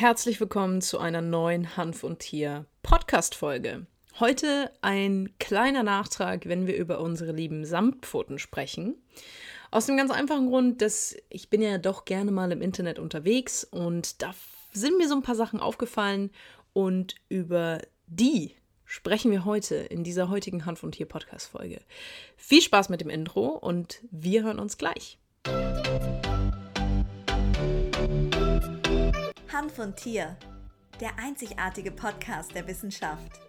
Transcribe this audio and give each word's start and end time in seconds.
Herzlich 0.00 0.38
willkommen 0.38 0.80
zu 0.80 1.00
einer 1.00 1.20
neuen 1.20 1.76
Hanf 1.76 2.04
und 2.04 2.20
Tier 2.20 2.66
Podcast-Folge. 2.84 3.84
Heute 4.20 4.70
ein 4.80 5.34
kleiner 5.40 5.82
Nachtrag, 5.82 6.46
wenn 6.46 6.68
wir 6.68 6.76
über 6.76 7.00
unsere 7.00 7.32
lieben 7.32 7.64
Samtpfoten 7.64 8.38
sprechen. 8.38 8.94
Aus 9.72 9.86
dem 9.86 9.96
ganz 9.96 10.12
einfachen 10.12 10.50
Grund, 10.50 10.82
dass 10.82 11.16
ich 11.30 11.50
bin 11.50 11.62
ja 11.62 11.78
doch 11.78 12.04
gerne 12.04 12.30
mal 12.30 12.52
im 12.52 12.62
Internet 12.62 13.00
unterwegs 13.00 13.64
und 13.64 14.22
da 14.22 14.36
sind 14.72 14.98
mir 14.98 15.08
so 15.08 15.16
ein 15.16 15.22
paar 15.22 15.34
Sachen 15.34 15.58
aufgefallen 15.58 16.30
und 16.72 17.16
über 17.28 17.82
die 18.06 18.54
sprechen 18.84 19.32
wir 19.32 19.44
heute 19.44 19.74
in 19.74 20.04
dieser 20.04 20.28
heutigen 20.28 20.64
Hanf 20.64 20.84
und 20.84 20.92
Tier 20.92 21.06
Podcast-Folge. 21.06 21.80
Viel 22.36 22.62
Spaß 22.62 22.88
mit 22.88 23.00
dem 23.00 23.10
Intro 23.10 23.46
und 23.48 24.04
wir 24.12 24.44
hören 24.44 24.60
uns 24.60 24.78
gleich. 24.78 25.18
Hanf 29.58 29.80
und 29.80 29.96
Tier, 29.96 30.36
der 31.00 31.18
einzigartige 31.18 31.90
Podcast 31.90 32.54
der 32.54 32.68
Wissenschaft. 32.68 33.40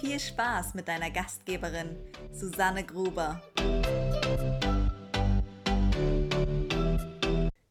Viel 0.00 0.18
Spaß 0.18 0.72
mit 0.72 0.88
deiner 0.88 1.10
Gastgeberin 1.10 1.98
Susanne 2.32 2.82
Gruber. 2.82 3.42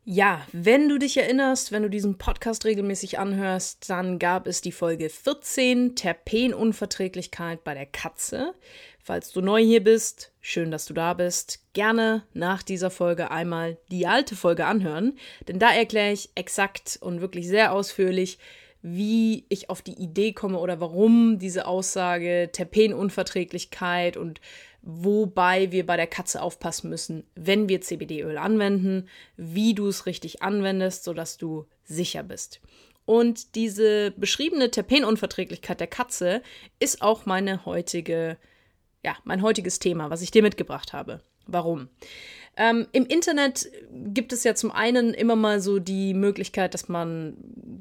Ja, 0.05 0.45
wenn 0.51 0.87
du 0.87 0.99
dich 0.99 1.17
erinnerst, 1.17 1.71
wenn 1.71 1.81
du 1.81 1.89
diesen 1.89 2.19
Podcast 2.19 2.63
regelmäßig 2.65 3.17
anhörst, 3.17 3.89
dann 3.89 4.19
gab 4.19 4.45
es 4.45 4.61
die 4.61 4.71
Folge 4.71 5.09
14, 5.09 5.95
Terpenunverträglichkeit 5.95 7.63
bei 7.63 7.73
der 7.73 7.87
Katze. 7.87 8.53
Falls 8.99 9.31
du 9.31 9.41
neu 9.41 9.63
hier 9.63 9.83
bist, 9.83 10.32
schön, 10.43 10.69
dass 10.71 10.85
du 10.85 10.93
da 10.93 11.13
bist. 11.13 11.63
Gerne 11.73 12.23
nach 12.33 12.61
dieser 12.61 12.91
Folge 12.91 13.31
einmal 13.31 13.77
die 13.89 14.05
alte 14.05 14.35
Folge 14.35 14.65
anhören, 14.65 15.17
denn 15.47 15.57
da 15.57 15.73
erkläre 15.73 16.11
ich 16.11 16.29
exakt 16.35 16.99
und 17.01 17.21
wirklich 17.21 17.47
sehr 17.47 17.73
ausführlich, 17.73 18.37
wie 18.81 19.45
ich 19.47 19.69
auf 19.69 19.81
die 19.81 19.93
Idee 19.93 20.33
komme 20.33 20.59
oder 20.59 20.81
warum 20.81 21.39
diese 21.39 21.65
Aussage 21.65 22.49
Terpenunverträglichkeit 22.51 24.17
und 24.17 24.41
wobei 24.81 25.71
wir 25.71 25.85
bei 25.85 25.95
der 25.95 26.07
Katze 26.07 26.41
aufpassen 26.41 26.89
müssen, 26.89 27.23
wenn 27.35 27.69
wir 27.69 27.79
CBD-Öl 27.79 28.37
anwenden, 28.37 29.07
wie 29.37 29.73
du 29.73 29.87
es 29.87 30.05
richtig 30.05 30.43
anwendest, 30.43 31.05
sodass 31.05 31.37
du 31.37 31.65
sicher 31.85 32.23
bist. 32.23 32.59
Und 33.05 33.55
diese 33.55 34.11
beschriebene 34.11 34.71
Terpenunverträglichkeit 34.71 35.79
der 35.79 35.87
Katze 35.87 36.41
ist 36.79 37.01
auch 37.01 37.25
meine 37.25 37.65
heutige, 37.65 38.37
ja, 39.03 39.15
mein 39.23 39.41
heutiges 39.41 39.79
Thema, 39.79 40.09
was 40.09 40.21
ich 40.21 40.31
dir 40.31 40.41
mitgebracht 40.41 40.93
habe. 40.93 41.21
Warum? 41.45 41.89
Ähm, 42.55 42.87
Im 42.91 43.05
Internet 43.05 43.69
gibt 43.91 44.31
es 44.31 44.43
ja 44.43 44.53
zum 44.53 44.71
einen 44.71 45.13
immer 45.13 45.35
mal 45.35 45.59
so 45.59 45.79
die 45.79 46.13
Möglichkeit, 46.13 46.73
dass 46.73 46.87
man 46.87 47.35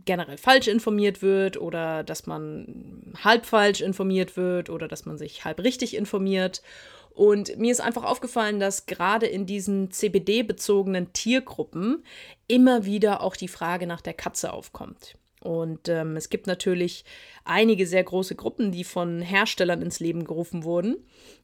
generell 0.04 0.38
falsch 0.38 0.66
informiert 0.66 1.22
wird 1.22 1.60
oder 1.60 2.02
dass 2.02 2.26
man 2.26 3.12
halb 3.22 3.44
falsch 3.44 3.82
informiert 3.82 4.36
wird 4.36 4.70
oder 4.70 4.88
dass 4.88 5.04
man 5.04 5.18
sich 5.18 5.44
halb 5.44 5.60
richtig 5.60 5.94
informiert. 5.94 6.62
Und 7.10 7.58
mir 7.58 7.70
ist 7.70 7.82
einfach 7.82 8.04
aufgefallen, 8.04 8.58
dass 8.58 8.86
gerade 8.86 9.26
in 9.26 9.44
diesen 9.44 9.90
CBD-bezogenen 9.90 11.12
Tiergruppen 11.12 12.02
immer 12.48 12.86
wieder 12.86 13.20
auch 13.20 13.36
die 13.36 13.48
Frage 13.48 13.86
nach 13.86 14.00
der 14.00 14.14
Katze 14.14 14.52
aufkommt. 14.52 15.14
Und 15.42 15.88
ähm, 15.88 16.16
es 16.16 16.30
gibt 16.30 16.46
natürlich 16.46 17.04
einige 17.44 17.86
sehr 17.86 18.04
große 18.04 18.36
Gruppen, 18.36 18.70
die 18.70 18.84
von 18.84 19.20
Herstellern 19.20 19.82
ins 19.82 19.98
Leben 19.98 20.24
gerufen 20.24 20.62
wurden 20.62 20.96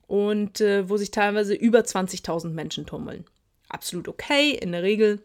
und 0.07 0.61
äh, 0.61 0.89
wo 0.89 0.97
sich 0.97 1.11
teilweise 1.11 1.55
über 1.55 1.81
20.000 1.81 2.51
Menschen 2.51 2.87
tummeln. 2.87 3.25
Absolut 3.69 4.09
okay, 4.09 4.53
in 4.53 4.73
der 4.73 4.83
Regel 4.83 5.21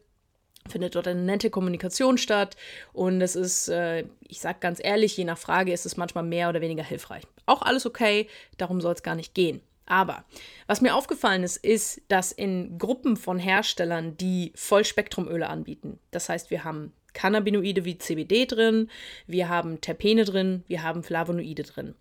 findet 0.68 0.96
dort 0.96 1.08
eine 1.08 1.22
nette 1.22 1.50
Kommunikation 1.50 2.18
statt 2.18 2.56
und 2.94 3.22
es 3.22 3.36
ist, 3.36 3.68
äh, 3.68 4.06
ich 4.28 4.40
sage 4.40 4.58
ganz 4.60 4.80
ehrlich, 4.84 5.16
je 5.16 5.26
nach 5.26 5.38
Frage 5.38 5.72
ist 5.72 5.86
es 5.86 5.98
manchmal 5.98 6.24
mehr 6.24 6.50
oder 6.50 6.62
weniger 6.62 6.84
hilfreich. 6.84 7.24
Auch 7.46 7.62
alles 7.62 7.86
okay, 7.86 8.28
darum 8.58 8.82
soll 8.82 8.94
es 8.94 9.04
gar 9.04 9.16
nicht 9.16 9.34
gehen. 9.34 9.62
Aber 9.86 10.24
was 10.66 10.82
mir 10.82 10.96
aufgefallen 10.96 11.44
ist, 11.44 11.58
ist, 11.58 12.02
dass 12.08 12.32
in 12.32 12.78
Gruppen 12.78 13.18
von 13.18 13.38
Herstellern, 13.38 14.16
die 14.16 14.54
Vollspektrumöle 14.56 15.48
anbieten, 15.48 16.00
das 16.12 16.30
heißt, 16.30 16.50
wir 16.50 16.64
haben 16.64 16.94
Cannabinoide 17.14 17.86
wie 17.86 17.98
CBD 17.98 18.46
drin, 18.46 18.90
wir 19.28 19.50
haben 19.50 19.82
Terpene 19.82 20.26
drin, 20.26 20.64
wir 20.68 20.84
haben 20.84 21.04
Flavonoide 21.04 21.64
drin. 21.64 21.96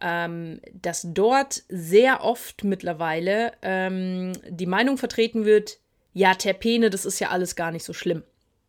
Ähm, 0.00 0.60
dass 0.72 1.06
dort 1.08 1.62
sehr 1.68 2.24
oft 2.24 2.64
mittlerweile 2.64 3.52
ähm, 3.60 4.32
die 4.48 4.66
Meinung 4.66 4.96
vertreten 4.96 5.44
wird, 5.44 5.78
ja, 6.12 6.34
Terpene, 6.34 6.90
das 6.90 7.04
ist 7.04 7.20
ja 7.20 7.28
alles 7.28 7.54
gar 7.54 7.70
nicht 7.70 7.84
so 7.84 7.92
schlimm. 7.92 8.22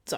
So. 0.05 0.17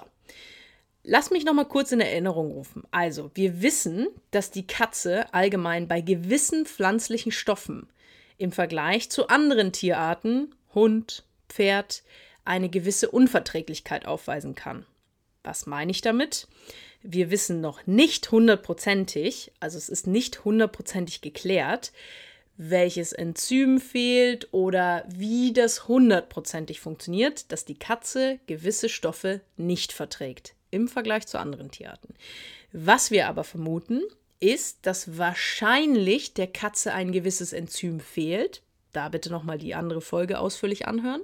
Lass 1.03 1.31
mich 1.31 1.45
noch 1.45 1.53
mal 1.53 1.65
kurz 1.65 1.91
in 1.91 2.01
Erinnerung 2.01 2.51
rufen. 2.51 2.83
Also, 2.91 3.31
wir 3.35 3.61
wissen, 3.61 4.07
dass 4.31 4.51
die 4.51 4.67
Katze 4.67 5.33
allgemein 5.33 5.87
bei 5.87 6.01
gewissen 6.01 6.65
pflanzlichen 6.65 7.31
Stoffen 7.31 7.87
im 8.37 8.51
Vergleich 8.51 9.09
zu 9.09 9.27
anderen 9.27 9.71
Tierarten, 9.71 10.55
Hund, 10.73 11.25
Pferd, 11.49 12.03
eine 12.45 12.69
gewisse 12.69 13.09
Unverträglichkeit 13.11 14.05
aufweisen 14.05 14.55
kann. 14.55 14.85
Was 15.43 15.65
meine 15.65 15.91
ich 15.91 16.01
damit? 16.01 16.47
Wir 17.01 17.29
wissen 17.29 17.59
noch 17.59 17.85
nicht 17.85 18.31
hundertprozentig, 18.31 19.51
also 19.59 19.77
es 19.77 19.89
ist 19.89 20.07
nicht 20.07 20.45
hundertprozentig 20.45 21.19
geklärt, 21.21 21.91
welches 22.55 23.11
Enzym 23.13 23.81
fehlt 23.81 24.53
oder 24.53 25.05
wie 25.09 25.51
das 25.53 25.87
hundertprozentig 25.87 26.79
funktioniert, 26.79 27.51
dass 27.51 27.65
die 27.65 27.77
Katze 27.77 28.39
gewisse 28.47 28.89
Stoffe 28.89 29.41
nicht 29.57 29.91
verträgt 29.91 30.55
im 30.71 30.87
Vergleich 30.87 31.27
zu 31.27 31.37
anderen 31.37 31.71
Tierarten. 31.71 32.13
Was 32.71 33.11
wir 33.11 33.27
aber 33.27 33.43
vermuten, 33.43 34.01
ist, 34.39 34.79
dass 34.85 35.17
wahrscheinlich 35.17 36.33
der 36.33 36.47
Katze 36.47 36.93
ein 36.93 37.11
gewisses 37.11 37.53
Enzym 37.53 37.99
fehlt, 37.99 38.61
da 38.93 39.09
bitte 39.09 39.29
nochmal 39.29 39.57
die 39.57 39.75
andere 39.75 40.01
Folge 40.01 40.39
ausführlich 40.39 40.87
anhören. 40.87 41.21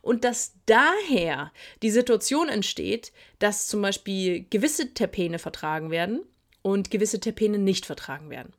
Und 0.00 0.24
dass 0.24 0.54
daher 0.66 1.52
die 1.82 1.90
Situation 1.90 2.48
entsteht, 2.48 3.12
dass 3.38 3.66
zum 3.66 3.82
Beispiel 3.82 4.46
gewisse 4.48 4.94
Terpene 4.94 5.38
vertragen 5.38 5.90
werden 5.90 6.22
und 6.62 6.90
gewisse 6.90 7.20
Terpene 7.20 7.58
nicht 7.58 7.86
vertragen 7.86 8.30
werden. 8.30 8.52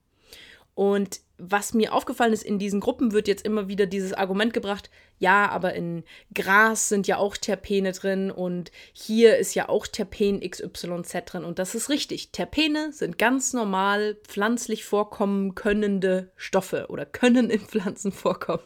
Und 0.75 1.22
was 1.39 1.73
mir 1.73 1.94
aufgefallen 1.94 2.33
ist, 2.33 2.44
in 2.44 2.59
diesen 2.59 2.79
Gruppen 2.79 3.11
wird 3.11 3.27
jetzt 3.27 3.45
immer 3.45 3.67
wieder 3.67 3.85
dieses 3.85 4.13
Argument 4.13 4.53
gebracht, 4.53 4.89
ja, 5.17 5.50
aber 5.50 5.73
in 5.73 6.03
Gras 6.33 6.89
sind 6.89 7.07
ja 7.07 7.17
auch 7.17 7.38
Terpene 7.38 7.91
drin 7.94 8.29
und 8.29 8.72
hier 8.94 9.38
ist 9.38 9.55
ja 9.55 9.69
auch 9.69 9.88
Terpen 9.88 10.41
XYZ 10.41 11.25
drin 11.25 11.44
und 11.44 11.59
das 11.59 11.75
ist 11.75 11.89
richtig. 11.89 12.31
Terpene 12.31 12.91
sind 12.91 13.17
ganz 13.17 13.53
normal 13.53 14.17
pflanzlich 14.28 14.83
vorkommen 14.83 15.55
könnende 15.55 16.31
Stoffe 16.35 16.88
oder 16.89 17.05
können 17.05 17.49
in 17.49 17.61
Pflanzen 17.61 18.11
vorkommen. 18.11 18.63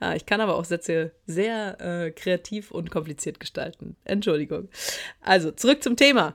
Ah, 0.00 0.14
ich 0.14 0.24
kann 0.24 0.40
aber 0.40 0.56
auch 0.56 0.64
Sätze 0.64 1.12
sehr 1.26 1.80
äh, 1.80 2.10
kreativ 2.12 2.70
und 2.70 2.90
kompliziert 2.90 3.40
gestalten. 3.40 3.96
Entschuldigung. 4.04 4.68
Also, 5.20 5.50
zurück 5.50 5.82
zum 5.82 5.96
Thema 5.96 6.34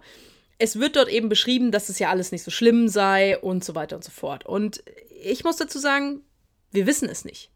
es 0.60 0.80
wird 0.80 0.96
dort 0.96 1.10
eben 1.10 1.30
beschrieben, 1.30 1.72
dass 1.72 1.90
es 1.90 2.00
ja 2.00 2.10
alles 2.10 2.32
nicht 2.32 2.44
so 2.44 2.52
schlimm 2.52 2.88
sei 2.88 3.38
und 3.38 3.64
so 3.64 3.76
weiter 3.76 3.96
und 3.96 4.04
so 4.04 4.12
fort. 4.12 4.46
Und 4.46 4.84
ich 5.22 5.44
muss 5.44 5.58
dazu 5.58 5.80
sagen, 5.80 6.22
wir 6.72 6.86
wissen 6.86 7.10
es 7.10 7.26
nicht. 7.26 7.52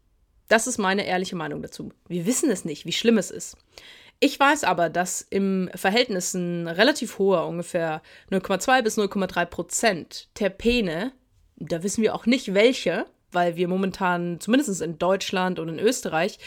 Das 0.48 0.66
ist 0.66 0.78
meine 0.78 1.06
ehrliche 1.06 1.36
Meinung 1.36 1.62
dazu. 1.62 1.92
Wir 2.08 2.26
wissen 2.26 2.50
es 2.50 2.64
nicht, 2.64 2.84
wie 2.84 2.92
schlimm 2.92 3.18
es 3.18 3.30
ist. 3.30 3.56
Ich 4.20 4.38
weiß 4.38 4.64
aber, 4.64 4.88
dass 4.88 5.26
im 5.30 5.68
Verhältnis 5.74 6.34
ein 6.34 6.68
relativ 6.68 7.18
hoher, 7.18 7.46
ungefähr 7.46 8.02
0,2 8.30 8.82
bis 8.82 8.98
0,3 8.98 9.46
Prozent 9.46 10.28
Terpene, 10.34 11.12
da 11.56 11.82
wissen 11.82 12.02
wir 12.02 12.14
auch 12.14 12.26
nicht 12.26 12.54
welche, 12.54 13.06
weil 13.32 13.56
wir 13.56 13.66
momentan, 13.66 14.38
zumindest 14.40 14.80
in 14.82 14.98
Deutschland 14.98 15.58
und 15.58 15.68
in 15.68 15.78
Österreich, 15.78 16.38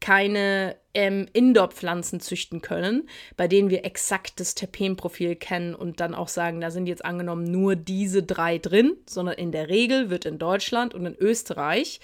keine 0.00 0.76
ähm, 0.94 1.28
Indoor-Pflanzen 1.32 2.20
züchten 2.20 2.62
können, 2.62 3.08
bei 3.36 3.46
denen 3.48 3.70
wir 3.70 3.84
exakt 3.84 4.40
das 4.40 4.54
Terpenprofil 4.54 5.36
kennen 5.36 5.74
und 5.74 6.00
dann 6.00 6.14
auch 6.14 6.28
sagen, 6.28 6.60
da 6.60 6.70
sind 6.70 6.86
jetzt 6.86 7.04
angenommen 7.04 7.44
nur 7.44 7.76
diese 7.76 8.22
drei 8.22 8.58
drin, 8.58 8.96
sondern 9.06 9.36
in 9.36 9.52
der 9.52 9.68
Regel 9.68 10.10
wird 10.10 10.24
in 10.24 10.38
Deutschland 10.38 10.94
und 10.94 11.06
in 11.06 11.16
Österreich 11.16 12.00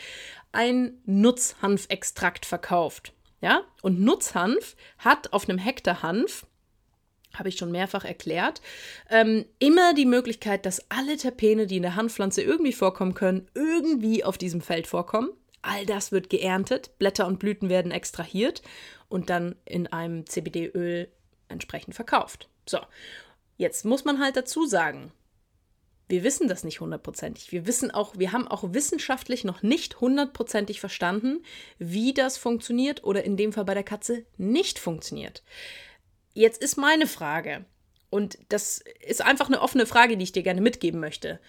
ein 0.52 0.94
Nutzhanfextrakt 1.04 2.46
verkauft. 2.46 3.12
Ja? 3.40 3.62
Und 3.82 4.00
Nutzhanf 4.00 4.76
hat 4.98 5.32
auf 5.32 5.48
einem 5.48 5.58
Hektar 5.58 6.02
Hanf 6.02 6.46
habe 7.38 7.50
ich 7.50 7.56
schon 7.56 7.70
mehrfach 7.70 8.04
erklärt, 8.04 8.62
ähm, 9.10 9.44
immer 9.58 9.92
die 9.92 10.06
Möglichkeit, 10.06 10.64
dass 10.64 10.90
alle 10.90 11.18
Terpene, 11.18 11.66
die 11.66 11.76
in 11.76 11.82
der 11.82 11.94
Handpflanze 11.94 12.42
irgendwie 12.42 12.72
vorkommen 12.72 13.12
können, 13.12 13.46
irgendwie 13.54 14.24
auf 14.24 14.38
diesem 14.38 14.62
Feld 14.62 14.86
vorkommen. 14.86 15.30
All 15.66 15.84
das 15.84 16.12
wird 16.12 16.30
geerntet, 16.30 16.96
Blätter 16.98 17.26
und 17.26 17.38
Blüten 17.38 17.68
werden 17.68 17.90
extrahiert 17.90 18.62
und 19.08 19.30
dann 19.30 19.56
in 19.64 19.86
einem 19.88 20.26
CBD-Öl 20.26 21.08
entsprechend 21.48 21.94
verkauft. 21.94 22.48
So, 22.66 22.78
jetzt 23.56 23.84
muss 23.84 24.04
man 24.04 24.20
halt 24.20 24.36
dazu 24.36 24.66
sagen, 24.66 25.12
wir 26.08 26.22
wissen 26.22 26.46
das 26.46 26.62
nicht 26.62 26.80
hundertprozentig. 26.80 27.50
Wir 27.50 27.66
wissen 27.66 27.90
auch, 27.90 28.16
wir 28.16 28.30
haben 28.30 28.46
auch 28.46 28.74
wissenschaftlich 28.74 29.42
noch 29.42 29.62
nicht 29.62 30.00
hundertprozentig 30.00 30.78
verstanden, 30.78 31.42
wie 31.78 32.14
das 32.14 32.38
funktioniert 32.38 33.02
oder 33.02 33.24
in 33.24 33.36
dem 33.36 33.52
Fall 33.52 33.64
bei 33.64 33.74
der 33.74 33.82
Katze 33.82 34.24
nicht 34.36 34.78
funktioniert. 34.78 35.42
Jetzt 36.32 36.62
ist 36.62 36.76
meine 36.76 37.08
Frage, 37.08 37.64
Und 38.10 38.38
das 38.48 38.82
ist 39.00 39.22
einfach 39.22 39.48
eine 39.48 39.60
offene 39.60 39.86
Frage, 39.86 40.16
die 40.16 40.24
ich 40.24 40.32
dir 40.32 40.42
gerne 40.42 40.60
mitgeben 40.60 41.00
möchte. 41.00 41.40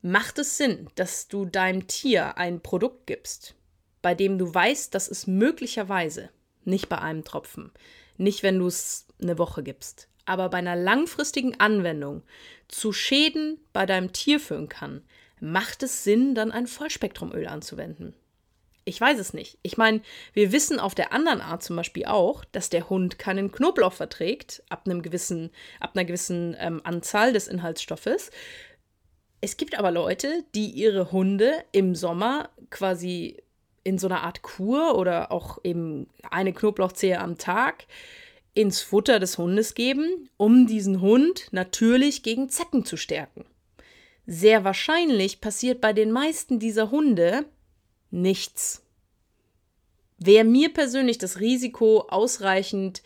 Macht 0.00 0.38
es 0.38 0.56
Sinn, 0.56 0.88
dass 0.94 1.28
du 1.28 1.44
deinem 1.44 1.86
Tier 1.86 2.38
ein 2.38 2.60
Produkt 2.60 3.06
gibst, 3.06 3.54
bei 4.02 4.14
dem 4.14 4.38
du 4.38 4.52
weißt, 4.52 4.94
dass 4.94 5.08
es 5.08 5.26
möglicherweise, 5.26 6.30
nicht 6.64 6.88
bei 6.88 6.98
einem 6.98 7.24
Tropfen, 7.24 7.72
nicht 8.16 8.42
wenn 8.42 8.58
du 8.58 8.66
es 8.66 9.06
eine 9.20 9.38
Woche 9.38 9.62
gibst, 9.62 10.08
aber 10.24 10.48
bei 10.50 10.58
einer 10.58 10.76
langfristigen 10.76 11.58
Anwendung 11.58 12.22
zu 12.68 12.92
Schäden 12.92 13.58
bei 13.72 13.86
deinem 13.86 14.12
Tier 14.12 14.40
führen 14.40 14.68
kann, 14.68 15.02
macht 15.40 15.82
es 15.82 16.04
Sinn, 16.04 16.34
dann 16.34 16.52
ein 16.52 16.66
Vollspektrumöl 16.66 17.46
anzuwenden? 17.46 18.14
Ich 18.84 19.00
weiß 19.00 19.18
es 19.18 19.34
nicht. 19.34 19.58
Ich 19.62 19.76
meine, 19.76 20.00
wir 20.32 20.50
wissen 20.50 20.80
auf 20.80 20.94
der 20.94 21.12
anderen 21.12 21.42
Art 21.42 21.62
zum 21.62 21.76
Beispiel 21.76 22.06
auch, 22.06 22.44
dass 22.46 22.70
der 22.70 22.88
Hund 22.88 23.18
keinen 23.18 23.52
Knoblauch 23.52 23.92
verträgt, 23.92 24.62
ab, 24.70 24.82
einem 24.86 25.02
gewissen, 25.02 25.50
ab 25.78 25.92
einer 25.94 26.06
gewissen 26.06 26.56
ähm, 26.58 26.80
Anzahl 26.84 27.34
des 27.34 27.48
Inhaltsstoffes. 27.48 28.30
Es 29.42 29.58
gibt 29.58 29.78
aber 29.78 29.90
Leute, 29.90 30.42
die 30.54 30.70
ihre 30.70 31.12
Hunde 31.12 31.52
im 31.70 31.94
Sommer 31.94 32.48
quasi 32.70 33.42
in 33.88 33.98
so 33.98 34.06
einer 34.06 34.22
Art 34.22 34.42
Kur 34.42 34.96
oder 34.96 35.32
auch 35.32 35.58
eben 35.64 36.08
eine 36.30 36.52
Knoblauchzehe 36.52 37.18
am 37.18 37.38
Tag 37.38 37.86
ins 38.52 38.82
Futter 38.82 39.18
des 39.18 39.38
Hundes 39.38 39.74
geben, 39.74 40.28
um 40.36 40.66
diesen 40.66 41.00
Hund 41.00 41.48
natürlich 41.52 42.22
gegen 42.22 42.50
Zecken 42.50 42.84
zu 42.84 42.96
stärken. 42.96 43.46
Sehr 44.26 44.62
wahrscheinlich 44.62 45.40
passiert 45.40 45.80
bei 45.80 45.94
den 45.94 46.12
meisten 46.12 46.58
dieser 46.58 46.90
Hunde 46.90 47.46
nichts. 48.10 48.82
Wäre 50.18 50.44
mir 50.44 50.72
persönlich 50.72 51.16
das 51.16 51.40
Risiko 51.40 52.06
ausreichend, 52.08 53.02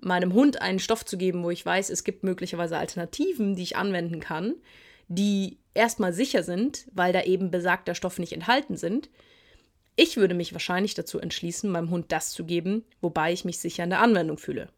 meinem 0.00 0.32
Hund 0.34 0.60
einen 0.60 0.80
Stoff 0.80 1.04
zu 1.04 1.16
geben, 1.16 1.44
wo 1.44 1.50
ich 1.50 1.64
weiß, 1.64 1.90
es 1.90 2.02
gibt 2.02 2.24
möglicherweise 2.24 2.76
Alternativen, 2.76 3.54
die 3.54 3.62
ich 3.62 3.76
anwenden 3.76 4.18
kann, 4.18 4.54
die 5.06 5.58
erstmal 5.74 6.12
sicher 6.12 6.42
sind, 6.42 6.86
weil 6.92 7.12
da 7.12 7.22
eben 7.22 7.52
besagter 7.52 7.94
Stoff 7.94 8.18
nicht 8.18 8.32
enthalten 8.32 8.76
sind. 8.76 9.10
Ich 9.96 10.16
würde 10.16 10.34
mich 10.34 10.52
wahrscheinlich 10.52 10.94
dazu 10.94 11.20
entschließen, 11.20 11.70
meinem 11.70 11.90
Hund 11.90 12.10
das 12.10 12.30
zu 12.30 12.44
geben, 12.44 12.84
wobei 13.00 13.32
ich 13.32 13.44
mich 13.44 13.58
sicher 13.58 13.84
in 13.84 13.90
der 13.90 14.00
Anwendung 14.00 14.38
fühle. 14.38 14.68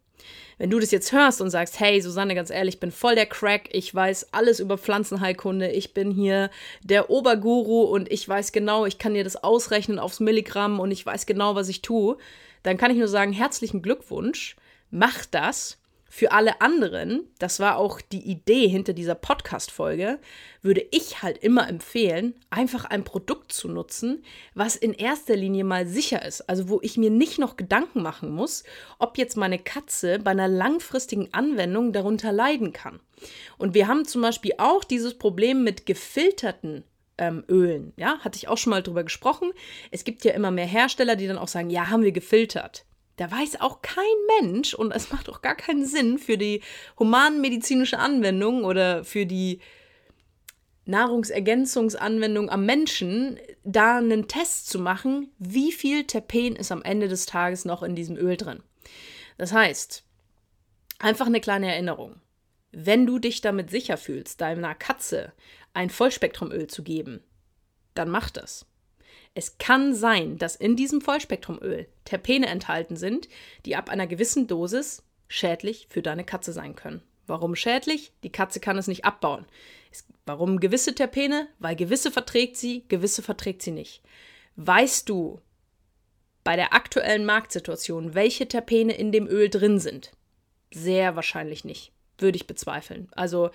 Wenn 0.57 0.69
du 0.69 0.79
das 0.79 0.91
jetzt 0.91 1.11
hörst 1.11 1.41
und 1.41 1.49
sagst, 1.49 1.79
hey 1.79 2.01
Susanne, 2.01 2.33
ganz 2.33 2.49
ehrlich, 2.49 2.75
ich 2.75 2.79
bin 2.79 2.91
voll 2.91 3.15
der 3.15 3.27
Crack, 3.27 3.69
ich 3.71 3.93
weiß 3.93 4.33
alles 4.33 4.59
über 4.59 4.77
Pflanzenheilkunde, 4.77 5.71
ich 5.71 5.93
bin 5.93 6.11
hier 6.11 6.49
der 6.83 7.09
Oberguru 7.09 7.83
und 7.83 8.11
ich 8.11 8.27
weiß 8.27 8.51
genau, 8.51 8.85
ich 8.85 8.97
kann 8.97 9.13
dir 9.13 9.23
das 9.23 9.43
ausrechnen 9.43 9.99
aufs 9.99 10.19
Milligramm 10.19 10.79
und 10.79 10.91
ich 10.91 11.05
weiß 11.05 11.25
genau, 11.25 11.55
was 11.55 11.69
ich 11.69 11.81
tue, 11.81 12.17
dann 12.63 12.77
kann 12.77 12.91
ich 12.91 12.97
nur 12.97 13.07
sagen, 13.07 13.33
herzlichen 13.33 13.81
Glückwunsch, 13.81 14.55
mach 14.89 15.25
das 15.25 15.77
für 16.17 16.31
alle 16.31 16.61
anderen, 16.61 17.27
das 17.37 17.59
war 17.59 17.77
auch 17.77 18.01
die 18.01 18.27
Idee 18.27 18.67
hinter 18.67 18.93
dieser 18.93 19.13
Podcast-Folge, 19.13 20.17
würde 20.63 20.83
ich 20.89 21.21
halt 21.21 21.37
immer 21.37 21.69
empfehlen, 21.69 22.33
einfach 22.49 22.85
ein 22.85 23.03
Produkt 23.03 23.51
zu 23.51 23.67
nutzen, 23.67 24.23
was 24.55 24.75
in 24.75 24.93
erster 24.93 25.35
Linie 25.35 25.63
mal 25.63 25.85
sicher 25.85 26.25
ist. 26.25 26.41
Also, 26.49 26.69
wo 26.69 26.79
ich 26.81 26.97
mir 26.97 27.11
nicht 27.11 27.37
noch 27.37 27.55
Gedanken 27.55 28.01
machen 28.01 28.31
muss, 28.31 28.63
ob 28.97 29.19
jetzt 29.19 29.37
meine 29.37 29.59
Katze 29.59 30.17
bei 30.17 30.31
einer 30.31 30.47
langfristigen 30.47 31.31
Anwendung 31.35 31.93
darunter 31.93 32.31
leiden 32.31 32.73
kann. 32.73 32.99
Und 33.59 33.75
wir 33.75 33.87
haben 33.87 34.03
zum 34.05 34.23
Beispiel 34.23 34.53
auch 34.57 34.83
dieses 34.83 35.19
Problem 35.19 35.63
mit 35.63 35.85
gefilterten 35.85 36.83
ähm, 37.19 37.43
Ölen. 37.47 37.93
Ja, 37.95 38.17
hatte 38.21 38.37
ich 38.37 38.47
auch 38.47 38.57
schon 38.57 38.71
mal 38.71 38.81
drüber 38.81 39.03
gesprochen. 39.03 39.51
Es 39.91 40.03
gibt 40.03 40.25
ja 40.25 40.33
immer 40.33 40.49
mehr 40.49 40.65
Hersteller, 40.65 41.15
die 41.15 41.27
dann 41.27 41.37
auch 41.37 41.47
sagen, 41.47 41.69
ja, 41.69 41.91
haben 41.91 42.01
wir 42.01 42.11
gefiltert. 42.11 42.86
Da 43.17 43.29
weiß 43.31 43.61
auch 43.61 43.81
kein 43.81 44.03
Mensch 44.39 44.73
und 44.73 44.91
es 44.91 45.11
macht 45.11 45.27
auch 45.27 45.41
gar 45.41 45.55
keinen 45.55 45.85
Sinn 45.85 46.19
für 46.19 46.37
die 46.37 46.61
humanmedizinische 46.97 47.97
Anwendung 47.97 48.63
oder 48.63 49.03
für 49.03 49.25
die 49.25 49.59
Nahrungsergänzungsanwendung 50.85 52.49
am 52.49 52.65
Menschen, 52.65 53.39
da 53.63 53.97
einen 53.97 54.27
Test 54.27 54.69
zu 54.69 54.79
machen, 54.79 55.31
wie 55.39 55.71
viel 55.71 56.05
Terpen 56.05 56.55
ist 56.55 56.71
am 56.71 56.83
Ende 56.83 57.07
des 57.07 57.25
Tages 57.25 57.65
noch 57.65 57.83
in 57.83 57.95
diesem 57.95 58.15
Öl 58.15 58.37
drin. 58.37 58.63
Das 59.37 59.51
heißt, 59.51 60.03
einfach 60.99 61.25
eine 61.25 61.41
kleine 61.41 61.71
Erinnerung. 61.71 62.21
Wenn 62.71 63.05
du 63.05 63.17
dich 63.17 63.41
damit 63.41 63.71
sicher 63.71 63.97
fühlst, 63.97 64.41
deiner 64.41 64.75
Katze 64.75 65.33
ein 65.73 65.89
Vollspektrumöl 65.89 66.67
zu 66.67 66.83
geben, 66.83 67.21
dann 67.95 68.09
mach 68.09 68.29
das. 68.29 68.65
Es 69.37 69.59
kann 69.59 69.93
sein, 69.93 70.39
dass 70.39 70.55
in 70.55 70.75
diesem 70.75 70.99
Vollspektrumöl 70.99 71.87
Terpene 72.05 72.47
enthalten 72.47 72.95
sind, 72.95 73.29
die 73.67 73.75
ab 73.75 73.87
einer 73.87 74.07
gewissen 74.07 74.47
Dosis 74.47 75.03
schädlich 75.27 75.85
für 75.91 76.01
deine 76.01 76.23
Katze 76.23 76.51
sein 76.53 76.75
können. 76.75 77.03
Warum 77.27 77.55
schädlich? 77.55 78.11
Die 78.23 78.31
Katze 78.31 78.59
kann 78.59 78.79
es 78.79 78.87
nicht 78.87 79.05
abbauen. 79.05 79.45
Warum 80.25 80.59
gewisse 80.59 80.95
Terpene? 80.95 81.47
Weil 81.59 81.75
gewisse 81.75 82.09
verträgt 82.09 82.57
sie, 82.57 82.83
gewisse 82.87 83.21
verträgt 83.21 83.61
sie 83.61 83.69
nicht. 83.69 84.01
Weißt 84.55 85.07
du 85.07 85.39
bei 86.43 86.55
der 86.55 86.73
aktuellen 86.73 87.23
Marktsituation, 87.23 88.15
welche 88.15 88.47
Terpene 88.47 88.97
in 88.97 89.11
dem 89.11 89.27
Öl 89.27 89.51
drin 89.51 89.77
sind? 89.77 90.13
Sehr 90.73 91.15
wahrscheinlich 91.15 91.63
nicht 91.63 91.91
würde 92.19 92.35
ich 92.35 92.47
bezweifeln. 92.47 93.07
Also 93.15 93.51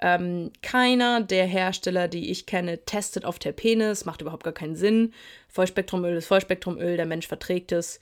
ähm, 0.00 0.50
keiner 0.62 1.20
der 1.20 1.46
Hersteller, 1.46 2.08
die 2.08 2.30
ich 2.30 2.46
kenne, 2.46 2.84
testet 2.84 3.24
auf 3.24 3.38
Terpene. 3.38 3.90
Es 3.90 4.04
macht 4.04 4.20
überhaupt 4.20 4.44
gar 4.44 4.52
keinen 4.52 4.76
Sinn. 4.76 5.12
Vollspektrumöl 5.48 6.16
ist 6.16 6.26
Vollspektrumöl, 6.26 6.96
der 6.96 7.06
Mensch 7.06 7.26
verträgt 7.26 7.72
es. 7.72 8.00